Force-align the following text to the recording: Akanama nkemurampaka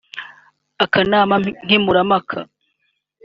Akanama 0.83 1.35
nkemurampaka 1.63 2.39